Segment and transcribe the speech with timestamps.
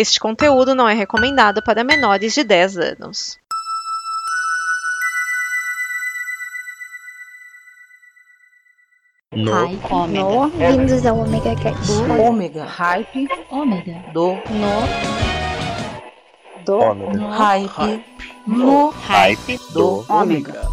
[0.00, 3.38] Este conteúdo não é recomendado para menores de 10 anos.
[9.30, 9.52] No.
[9.52, 9.90] Hype.
[10.08, 10.48] No.
[10.48, 11.92] Vindos ao Omega Cast.
[12.18, 12.64] Ômega.
[12.64, 13.28] Hype.
[13.50, 14.02] Ômega.
[14.14, 14.36] Do.
[14.48, 14.88] No.
[16.64, 16.78] Do.
[16.78, 17.18] Ômega.
[17.18, 17.28] No.
[17.28, 18.04] Hype.
[18.46, 18.88] No.
[18.88, 19.74] Hype Do.
[19.74, 20.66] do Ômega.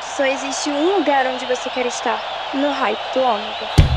[0.00, 2.22] só existe um lugar onde você quer estar:
[2.52, 3.95] no hype do ômega.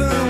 [0.00, 0.29] nothing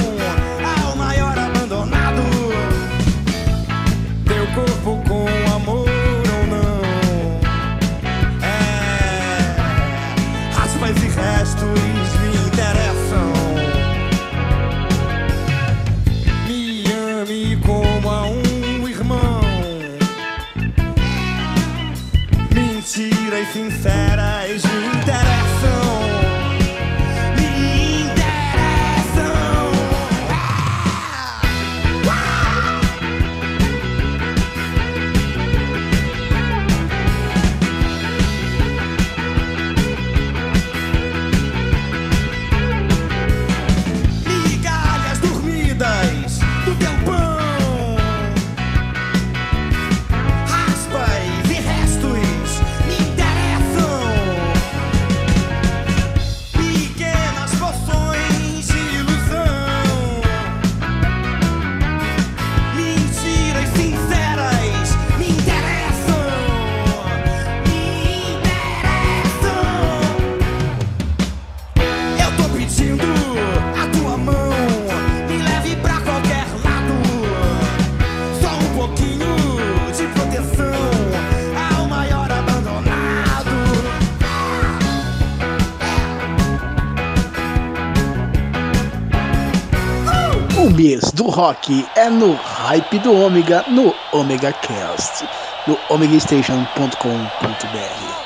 [91.41, 95.27] rock é no hype do Ômega, no Omega Cast,
[95.67, 98.20] no omegastation.com.br.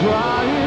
[0.00, 0.59] crying.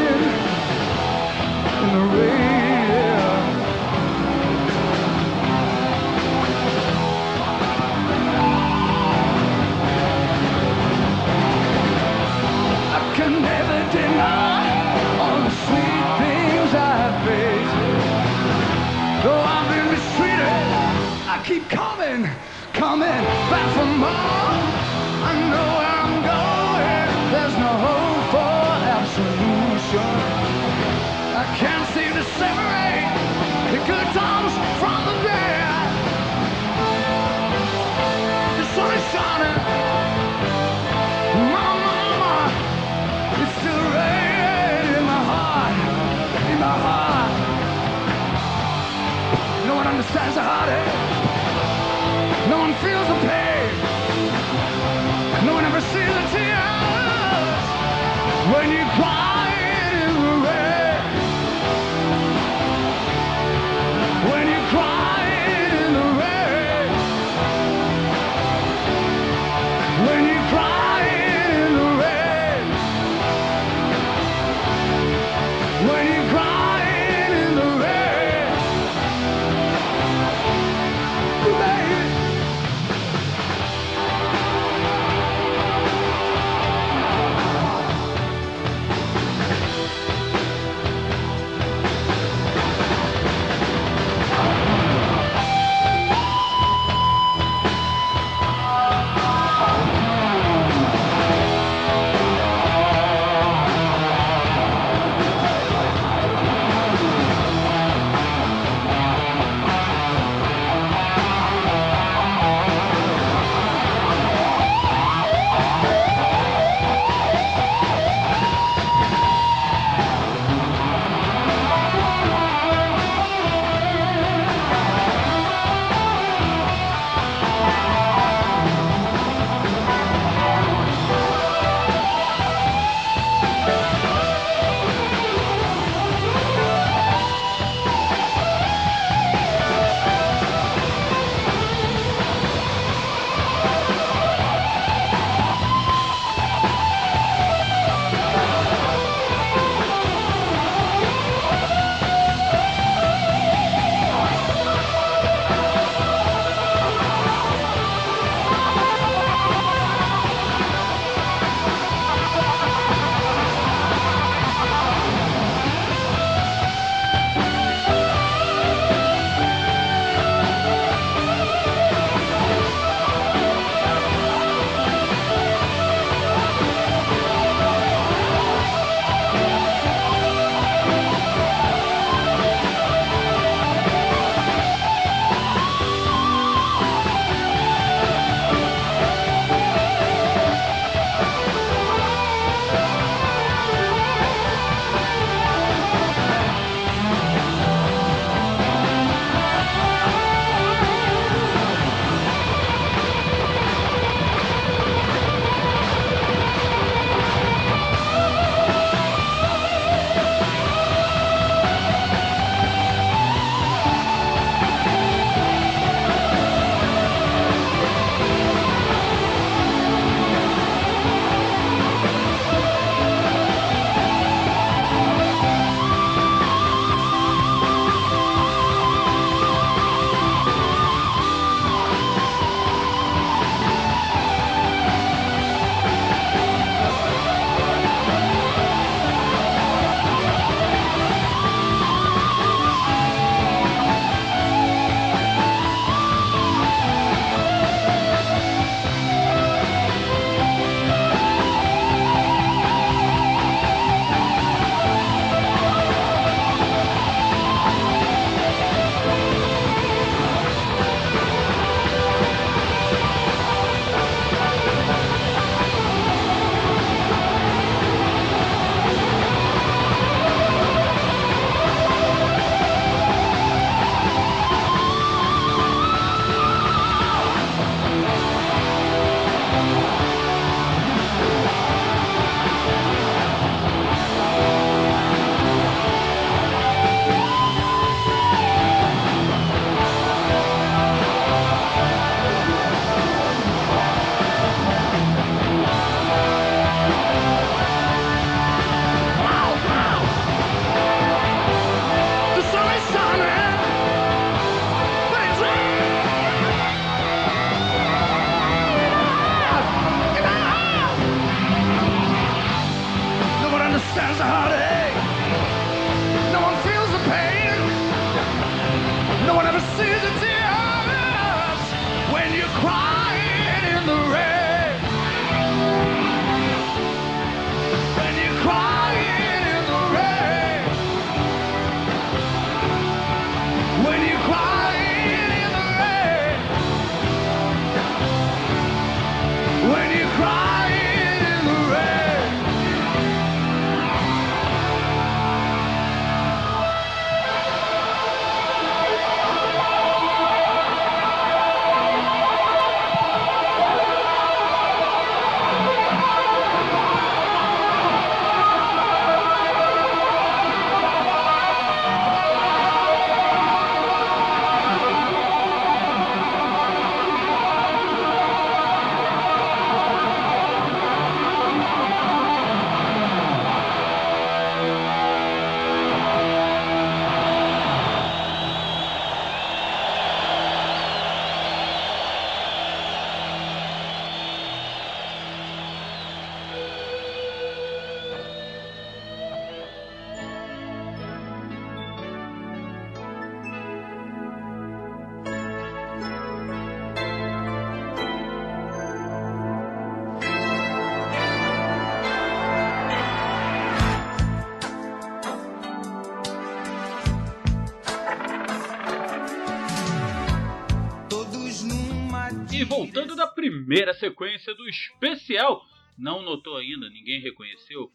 [414.04, 415.66] Sequência do especial,
[415.98, 416.90] não notou ainda?
[416.90, 417.90] Ninguém reconheceu?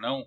[0.00, 0.26] Não.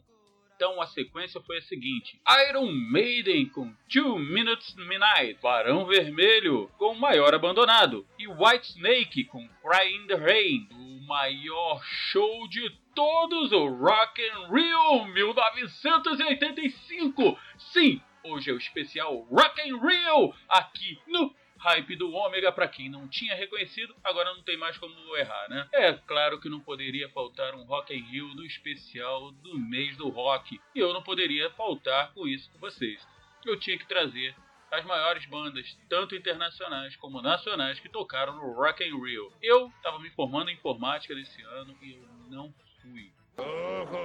[0.55, 6.93] Então a sequência foi a seguinte: Iron Maiden com Two Minutes Midnight, Barão Vermelho com
[6.93, 13.51] Maior Abandonado e White Snake com Cry in the Rain, o maior show de todos,
[13.51, 17.39] o Rock and Rio 1985.
[17.57, 22.89] Sim, hoje é o especial Rock and Rio aqui no hype do Ômega, pra quem
[22.89, 25.67] não tinha reconhecido, agora não tem mais como errar, né?
[25.73, 30.09] É claro que não poderia faltar um Rock in Rio no especial do mês do
[30.09, 33.05] rock, e eu não poderia faltar com isso com vocês.
[33.45, 34.35] Eu tinha que trazer
[34.71, 39.31] as maiores bandas, tanto internacionais como nacionais, que tocaram no Rock in Rio.
[39.41, 43.11] Eu estava me formando em informática desse ano e eu não fui.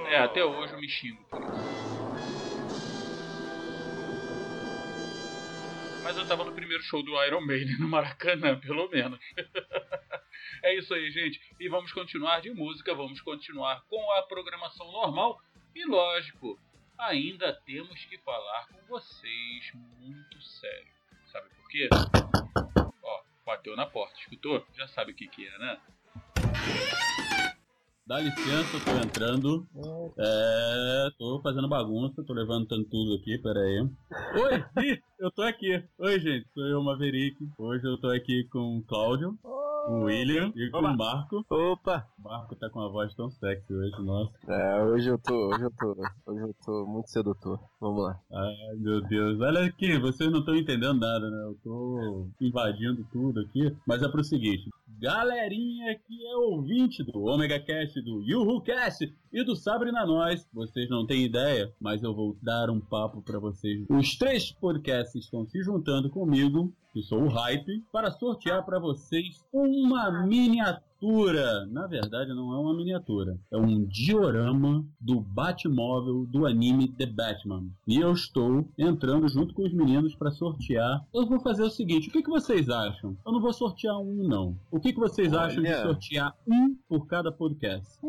[0.09, 2.62] É, até hoje eu me xingo por isso.
[6.03, 9.17] Mas eu tava no primeiro show do Iron Maiden no Maracanã, pelo menos.
[10.61, 11.39] é isso aí, gente.
[11.57, 15.39] E vamos continuar de música, vamos continuar com a programação normal.
[15.73, 16.59] E lógico,
[16.99, 20.93] ainda temos que falar com vocês muito sério.
[21.31, 21.89] Sabe por quê?
[23.01, 24.65] Ó, bateu na porta, escutou?
[24.75, 25.81] Já sabe o que que é, né?
[28.05, 29.65] Dá licença, eu tô entrando.
[30.17, 33.79] É, tô fazendo bagunça, tô levantando tudo aqui, pera aí.
[33.79, 35.81] Oi, Ih, eu tô aqui.
[35.97, 37.37] Oi, gente, sou eu, Maverick.
[37.57, 39.39] Hoje eu tô aqui com o Cláudio,
[39.87, 41.45] o William e com o Marco.
[41.49, 42.05] Opa!
[42.19, 44.33] O Marco tá com uma voz tão sexy hoje, nossa.
[44.49, 47.57] É, hoje eu tô, hoje eu tô, hoje eu tô muito sedutor.
[47.79, 48.19] Vamos lá.
[48.33, 49.39] Ai, meu Deus.
[49.39, 51.43] Olha aqui, vocês não estão entendendo nada, né?
[51.45, 53.73] Eu tô invadindo tudo aqui.
[53.87, 59.43] Mas é pro seguinte: galerinha que é ouvinte do Omega Cast, do Yuhu Cast e
[59.43, 63.39] do Sabre na Nós, vocês não têm ideia, mas eu vou dar um papo pra
[63.39, 63.85] vocês.
[63.89, 69.43] Os três podcasts estão se juntando comigo, que sou o Hype, para sortear pra vocês
[69.51, 70.92] uma miniatura.
[71.69, 77.65] Na verdade, não é uma miniatura, é um diorama do Batmóvel do anime The Batman.
[77.85, 81.05] E eu estou entrando junto com os meninos para sortear.
[81.13, 83.17] Eu vou fazer o seguinte: o que, que vocês acham?
[83.25, 84.57] Eu não vou sortear um, não.
[84.71, 85.83] O que, que vocês acham de Olha.
[85.83, 87.99] sortear um por cada podcast?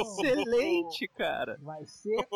[0.00, 1.58] Excelente, cara!
[1.62, 2.26] Vai ser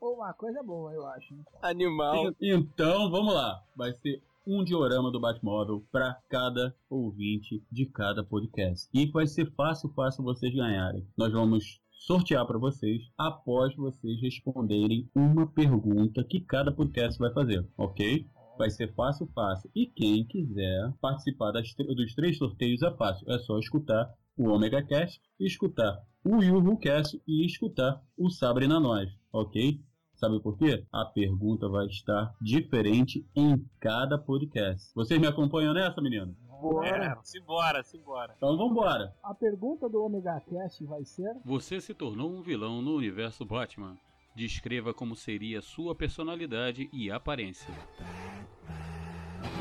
[0.00, 1.34] uma coisa boa, eu acho.
[1.60, 2.32] Animal.
[2.40, 3.62] Então, vamos lá.
[3.76, 8.88] Vai ser um diorama do Batmóvel para cada ouvinte de cada podcast.
[8.92, 11.06] E vai ser fácil, fácil vocês ganharem.
[11.16, 17.66] Nós vamos sortear para vocês após vocês responderem uma pergunta que cada podcast vai fazer,
[17.78, 18.26] ok?
[18.58, 19.70] Vai ser fácil, fácil.
[19.74, 23.28] E quem quiser participar das dos três sorteios é fácil.
[23.30, 28.78] É só escutar o Omega Cast, escutar o Yuhu Cast e escutar o Sabre na
[28.78, 29.80] Nós, ok?
[30.14, 30.84] Sabe por quê?
[30.92, 34.92] A pergunta vai estar diferente em cada podcast.
[34.94, 36.34] Vocês me acompanham nessa, menino?
[36.60, 37.18] Bora.
[37.22, 38.34] simbora, simbora.
[38.36, 39.14] Então vambora!
[39.22, 43.96] A pergunta do Omega Cast vai ser: Você se tornou um vilão no universo Batman.
[44.34, 47.72] Descreva como seria sua personalidade e aparência.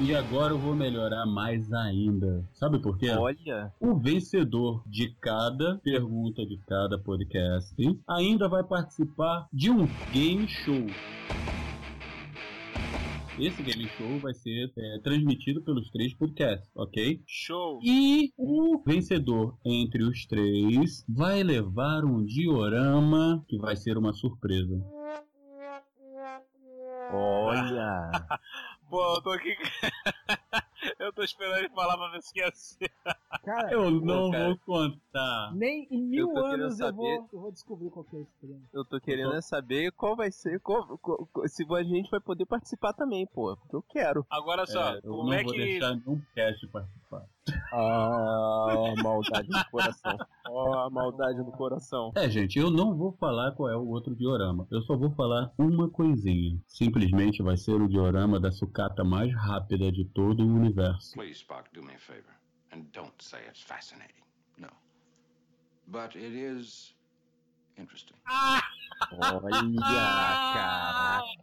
[0.02, 2.44] E agora eu vou melhorar mais ainda.
[2.54, 3.10] Sabe por quê?
[3.12, 7.76] Olha, O vencedor de cada pergunta de cada podcast
[8.08, 10.86] ainda vai participar de um game show.
[13.40, 17.20] Esse game show vai ser é, transmitido pelos três podcasts, ok?
[17.26, 17.80] show.
[17.84, 24.80] E o vencedor entre os três vai levar um diorama que vai ser uma surpresa.
[27.12, 28.12] Olha.
[28.94, 29.58] Pô, eu tô aqui.
[31.00, 32.92] Eu tô esperando ele falar pra ver se ser.
[33.44, 34.48] Cara, Eu não cara.
[34.50, 35.52] vou contar.
[35.56, 38.20] nem em mil Eu tô anos eu saber- vou, eu vou descobrir qual que é
[38.20, 38.62] esse prêmio.
[38.74, 42.20] Eu tô querendo é saber qual vai ser, qual- qual- qual- se a gente vai
[42.20, 43.56] poder participar também, pô.
[43.58, 44.26] Porque eu quero.
[44.30, 45.58] Agora só, É, eu como não é vou que.
[45.58, 47.26] deixar nenhum cast participar.
[47.74, 50.18] Ah, maldade no coração.
[50.48, 52.12] Ó, a maldade no coração.
[52.16, 54.66] É, gente, eu não vou falar qual é o outro diorama.
[54.72, 56.58] Eu só vou falar uma coisinha.
[56.68, 61.14] Simplesmente vai ser o diorama da sucata mais rápida de todo o universo.
[61.14, 62.34] Please, Spock, do me a favor.
[62.72, 64.24] And don't say it's fascinating.
[64.58, 64.70] No.
[65.88, 66.96] But it is
[67.78, 68.18] interesting.
[69.12, 69.42] Olha,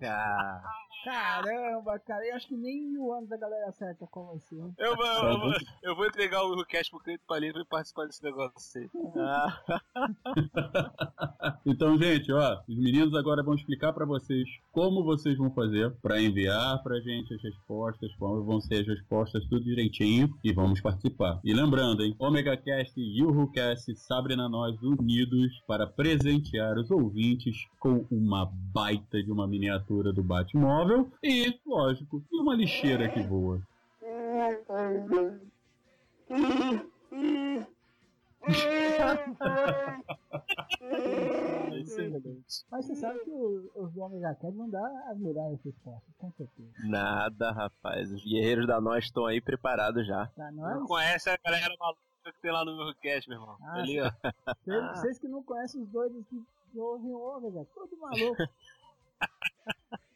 [0.00, 0.62] caraca.
[1.04, 4.56] Caramba, cara, eu acho que nem em mil anos a galera acerta vai ser.
[4.56, 4.74] hein?
[4.78, 8.22] Eu vou, eu, vou, eu vou entregar o cast pro Cleito Palito e participar desse
[8.22, 8.90] negócio aí.
[9.16, 9.60] Ah,
[11.64, 16.20] Então, gente, ó, os meninos agora vão explicar pra vocês como vocês vão fazer pra
[16.20, 21.40] enviar pra gente as respostas, como vão ser as respostas, tudo direitinho e vamos participar.
[21.44, 28.04] E lembrando, hein, Omega Cast e UruCast Sabrina Nós unidos para presentear os ouvintes com
[28.10, 30.89] uma baita de uma miniatura do Batmóvel
[31.22, 33.60] e, lógico, e uma lixeira que voa.
[42.70, 46.30] Mas você sabe que o- os do Omega Cat vão dar as melhores respostas, com
[46.32, 46.68] certeza.
[46.84, 48.10] nada, rapaz.
[48.12, 50.26] Os guerreiros da nós estão aí preparados já.
[50.28, 50.88] Tá, Não nós?
[50.88, 53.56] conhece a galera maluca que tem lá no meu cast, meu irmão.
[53.62, 54.10] Ah, Ali, ó.
[54.64, 58.36] Vocês vocês que não conhecem os doidos que que ouvem o Ômega, todo maluco.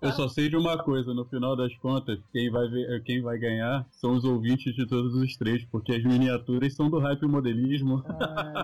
[0.00, 3.38] Eu só sei de uma coisa, no final das contas, quem vai, ver, quem vai
[3.38, 8.02] ganhar são os ouvintes de todos os três, porque as miniaturas são do hype modelismo.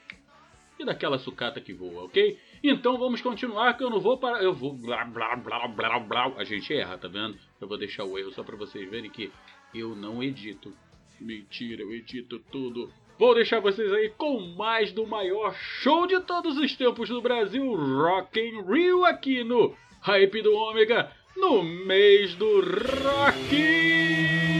[0.79, 2.37] e daquela sucata que voa, OK?
[2.63, 6.33] Então vamos continuar que eu não vou parar, eu vou blá blá blá blá blá.
[6.37, 7.37] A gente erra, tá vendo?
[7.63, 9.31] Eu vou deixar o erro só para vocês verem que
[9.73, 10.73] eu não edito.
[11.17, 12.91] Mentira, eu edito tudo.
[13.17, 17.73] Vou deixar vocês aí com mais do maior show de todos os tempos do Brasil,
[17.73, 24.52] Rock in Rio, aqui no Hype do Ômega, no mês do Rock.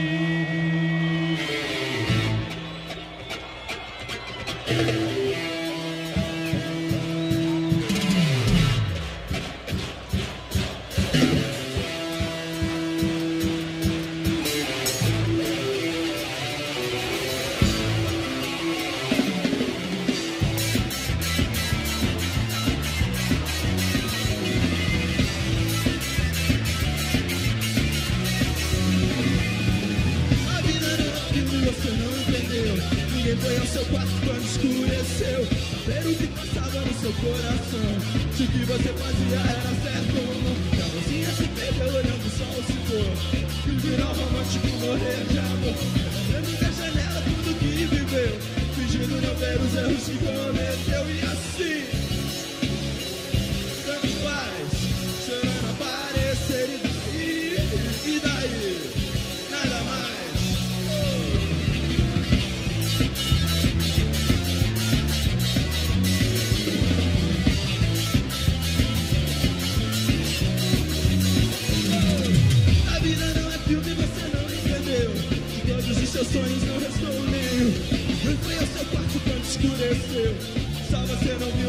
[81.24, 81.63] Só você não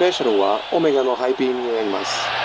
[0.00, 2.39] スペシャルはオメガのハイピーになります。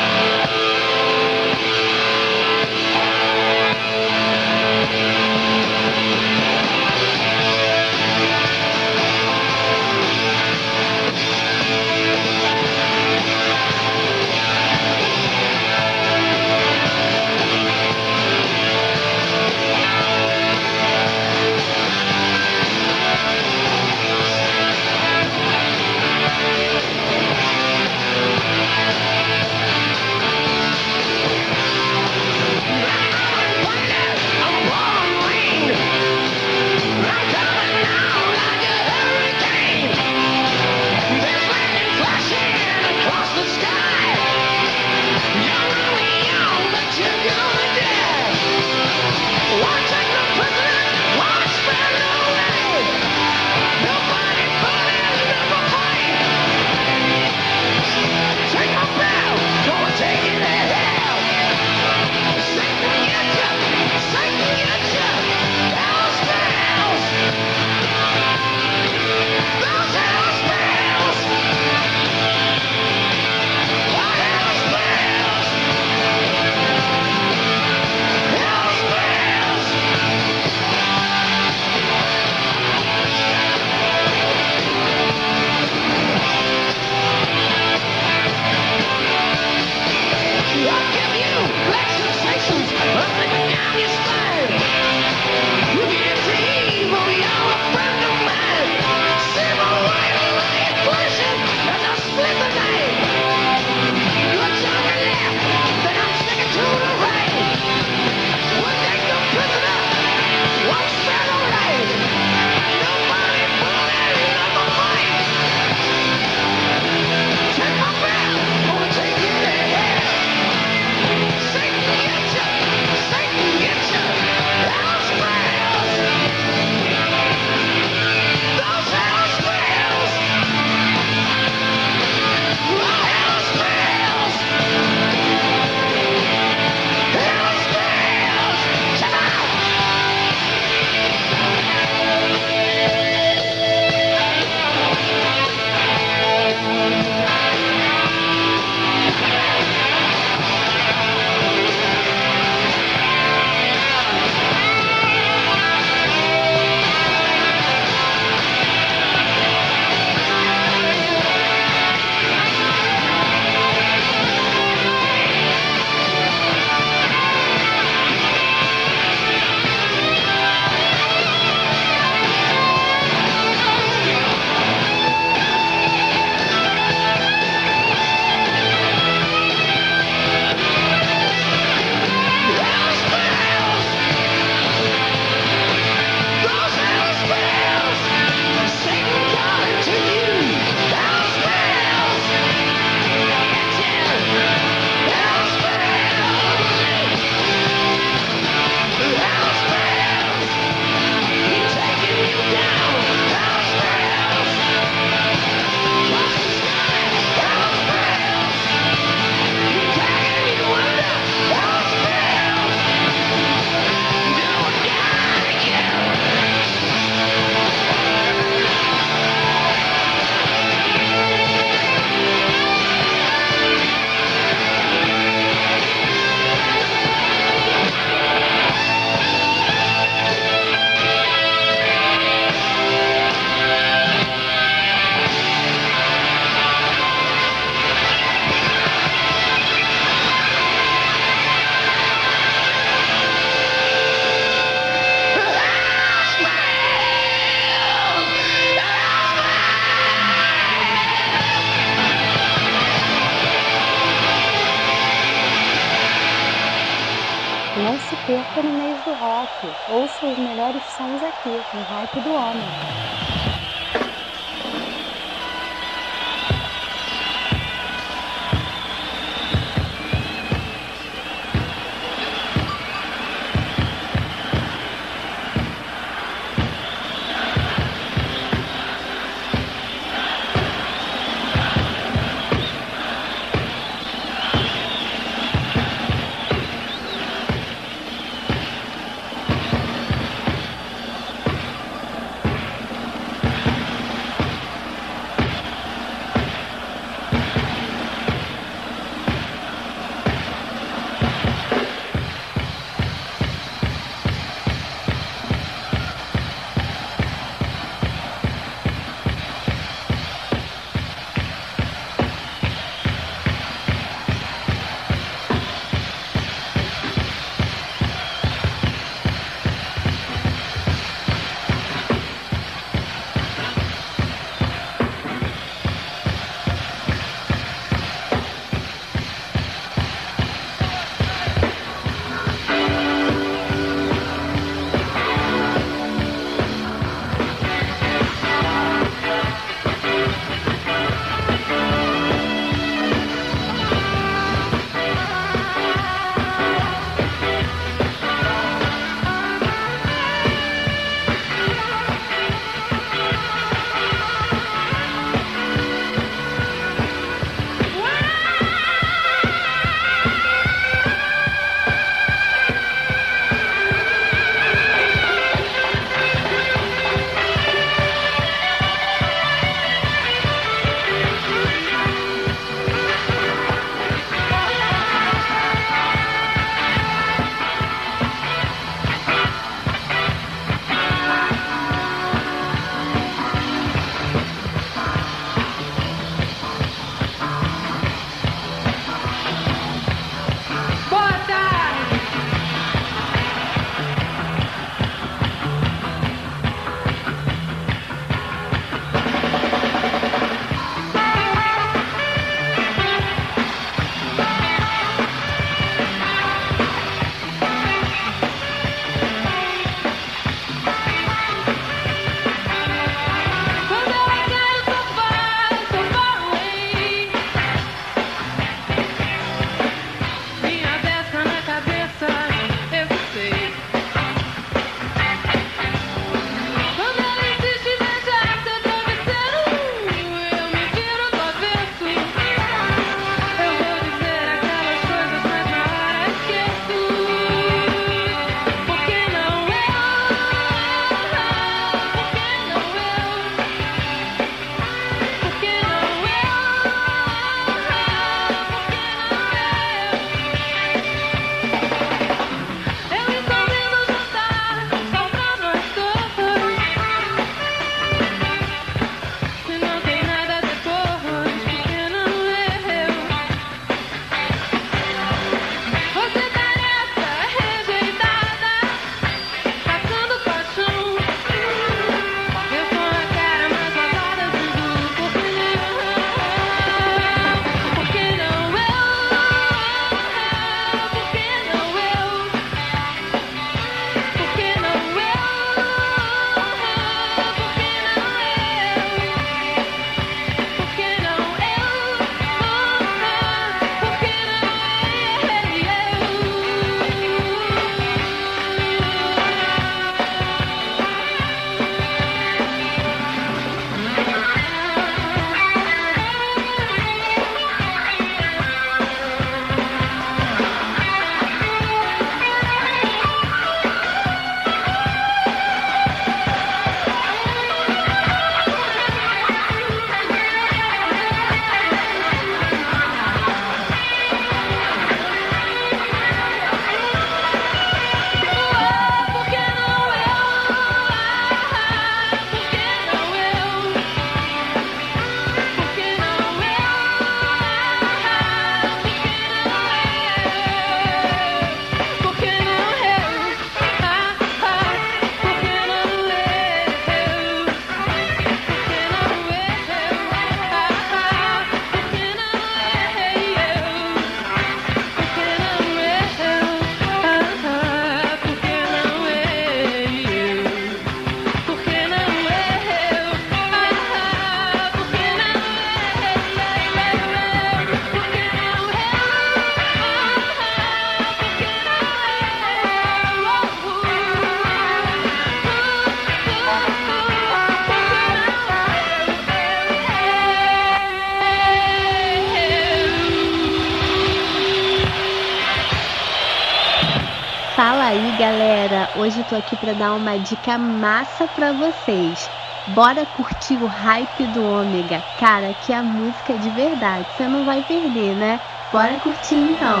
[589.30, 592.50] Hoje eu tô aqui para dar uma dica massa para vocês.
[592.96, 595.20] Bora curtir o hype do Ômega.
[595.38, 597.28] Cara, que a música é de verdade.
[597.36, 598.60] Você não vai perder, né?
[598.90, 600.00] Bora curtir então.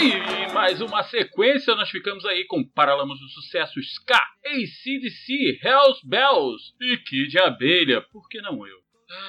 [0.00, 6.72] E mais uma sequência, nós ficamos aí com Paralamas do Sucesso Ska, ACDC, Hells Bells
[6.80, 8.00] e Kid Abelha.
[8.00, 8.78] Por que não eu?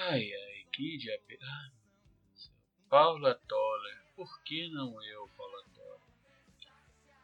[0.09, 1.66] Ai, ai, Kid Abelha.
[2.89, 3.97] Paula Toller.
[4.15, 5.99] Por que não eu, Paula Toller?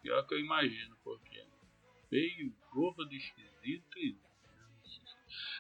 [0.02, 1.44] Pior que eu imagino por quê.
[2.12, 4.18] Meio gordo, esquisito e...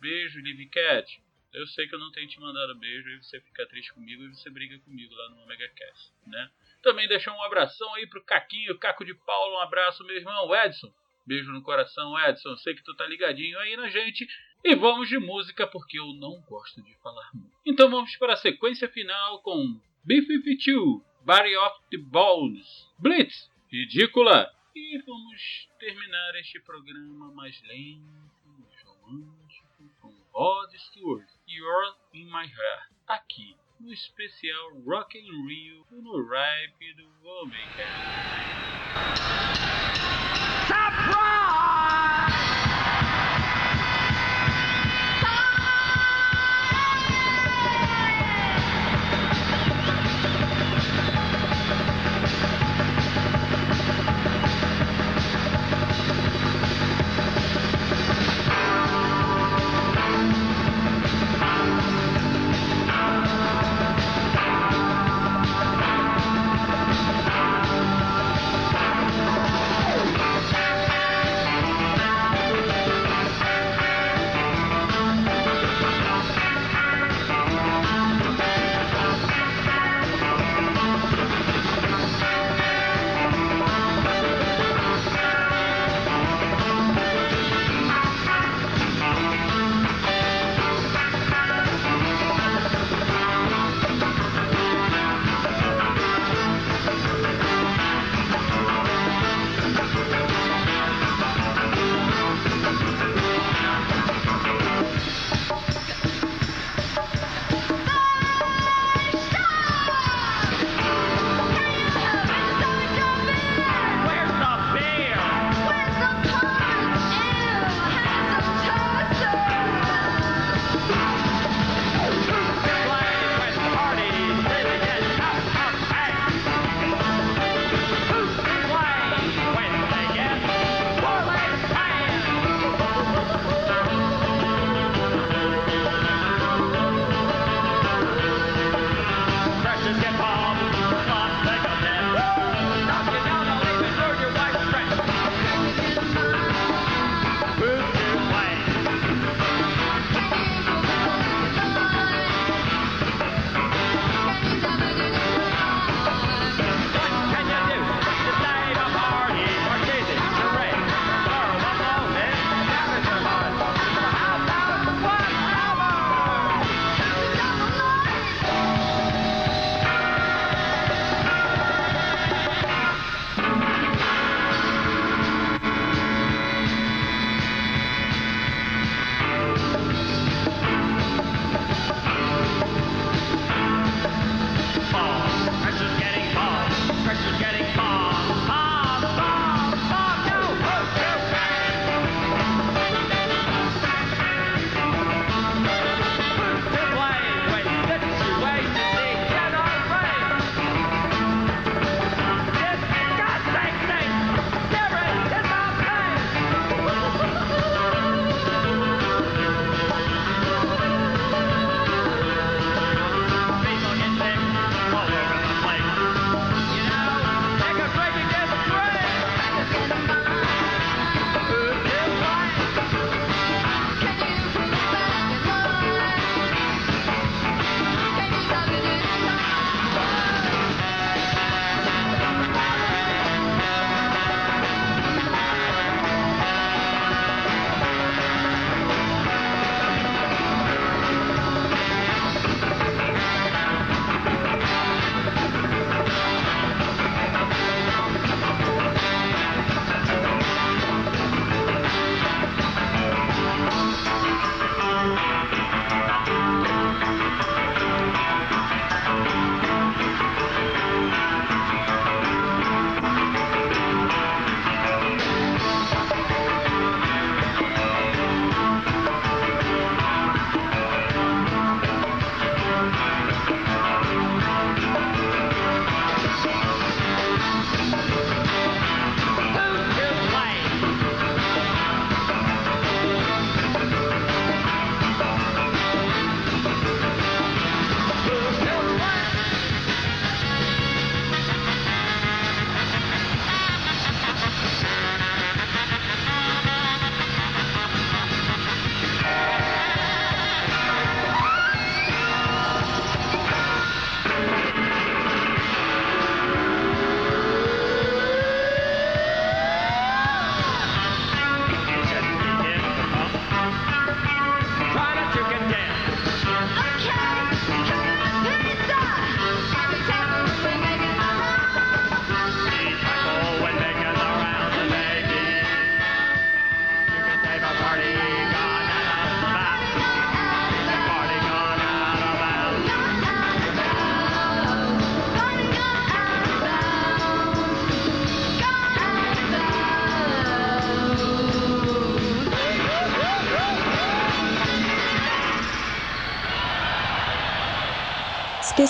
[0.00, 1.22] beijo, Liv Cat.
[1.56, 4.28] Eu sei que eu não tenho te mandado beijo e você fica triste comigo e
[4.28, 6.50] você briga comigo lá no Omega Cast, né?
[6.82, 10.92] Também deixar um abração aí pro Caquinho, Caco de Paulo, um abraço, meu irmão Edson.
[11.26, 12.54] Beijo no coração, Edson.
[12.58, 14.28] Sei que tu tá ligadinho aí na gente.
[14.62, 17.56] E vamos de música porque eu não gosto de falar muito.
[17.64, 24.52] Então vamos para a sequência final com B-52, Body of the Balls, Blitz, Ridícula.
[24.74, 28.26] E vamos terminar este programa mais lento,
[28.84, 29.45] romântico,
[30.36, 36.94] com Rod Stewart, You're in My Heart, aqui no especial Rock in Rio no Ripe
[36.94, 37.86] do Omega.
[40.68, 41.65] hard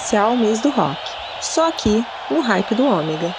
[0.07, 1.18] especial Mês do Rock.
[1.36, 3.36] Só aqui, no Hype do Ômega.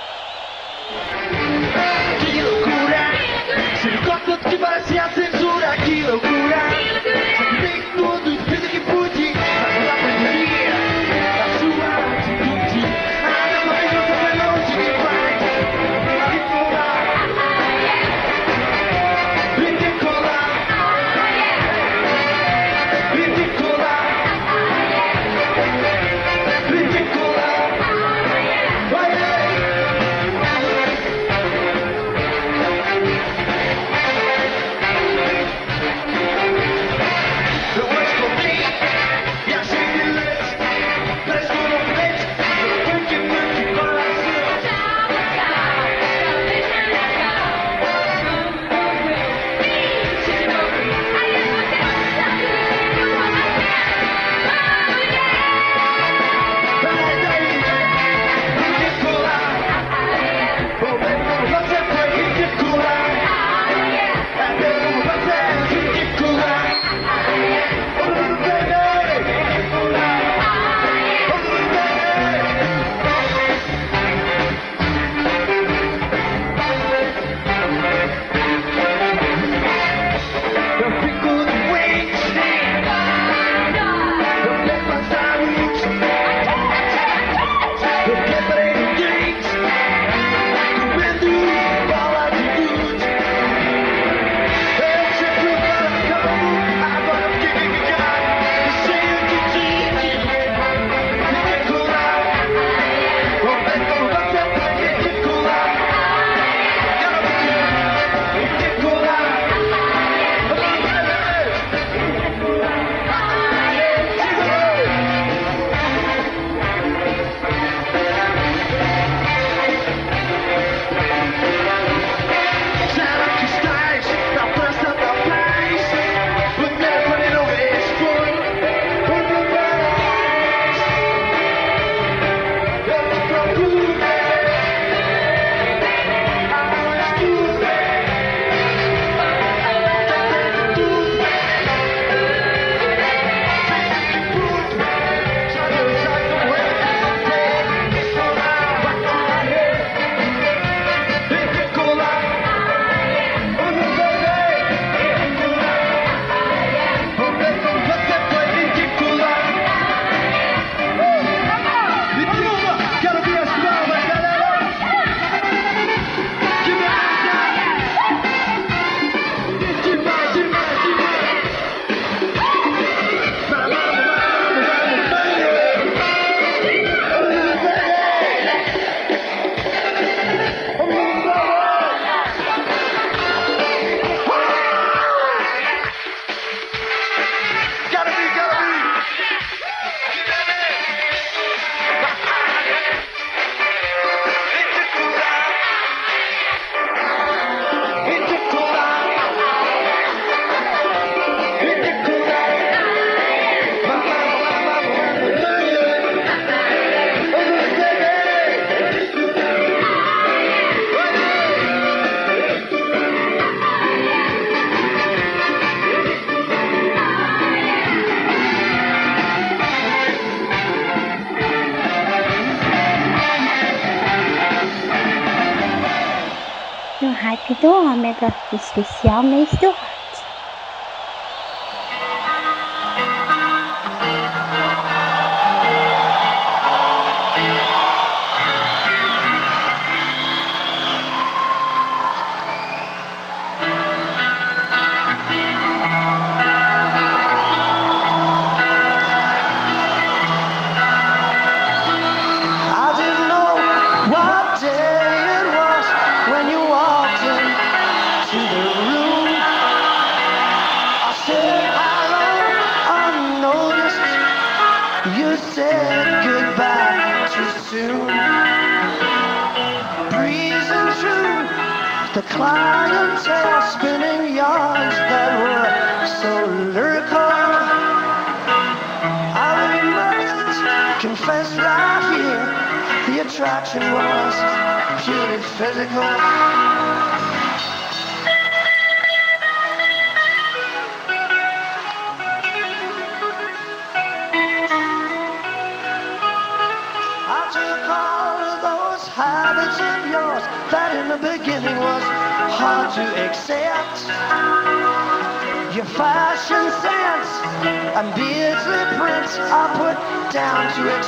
[228.18, 229.78] para especial mês do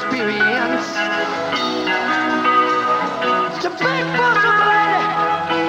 [0.09, 0.87] experience.
[3.61, 5.05] To bosom lady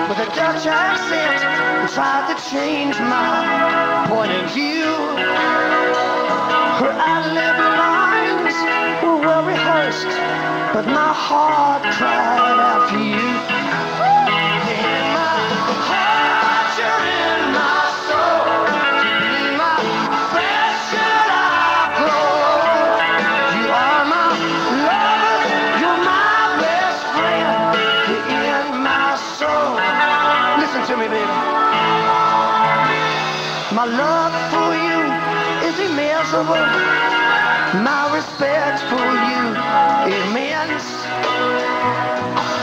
[0.08, 1.40] with a Dutch accent
[1.82, 4.96] who tried to change my point of view.
[6.80, 8.56] Her ad-lib lines
[9.04, 10.08] were well rehearsed,
[10.72, 13.59] but my heart cried out for you.
[33.80, 35.00] My love for you
[35.66, 36.68] is immeasurable.
[37.80, 39.56] My respect for you
[40.20, 40.84] immense.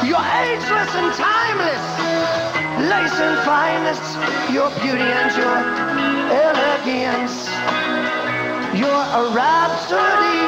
[0.05, 1.85] You're ageless and timeless,
[2.85, 3.97] lace and fineness,
[4.53, 5.57] your beauty and your
[6.37, 7.49] elegance.
[8.77, 10.41] You're a rhapsody,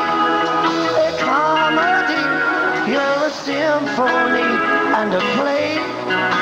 [1.02, 2.92] a comedy.
[2.92, 4.54] You're a symphony
[4.94, 6.39] and a play.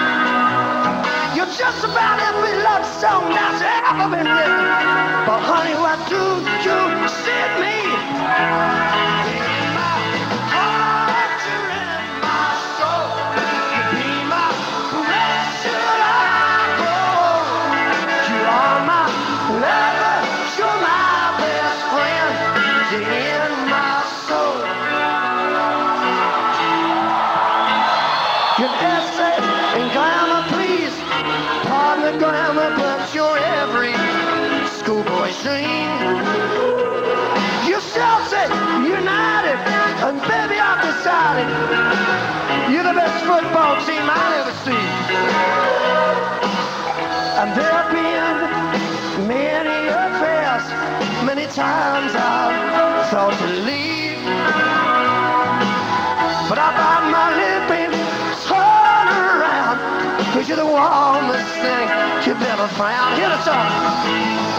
[1.47, 4.67] You're just about every love song that's ever been written.
[5.25, 9.46] But honey, what do you send me?
[40.27, 41.47] Baby, I've decided
[42.71, 44.89] you're the best football team I've ever seen.
[47.39, 50.63] And there have been many affairs,
[51.23, 54.19] many times I've thought to leave.
[56.49, 57.93] But I bite my lip and
[58.47, 59.77] turn around,
[60.33, 61.87] cause you're the warmest thing
[62.25, 63.15] you've ever found.
[63.17, 64.56] Hear the song.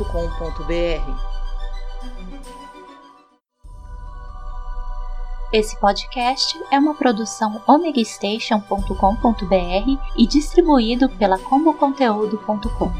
[5.51, 12.91] Esse podcast é uma produção omegastation.com.br e distribuído pela comboconteúdo.com.